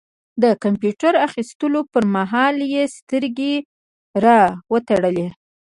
د 0.43 0.43
کمپيوټر 0.63 1.13
اخيستلو 1.27 1.79
پر 1.91 2.03
مهال 2.15 2.55
يې 2.73 2.83
سترګې 2.97 3.55
را 4.23 4.41
وتړلې. 4.71 5.27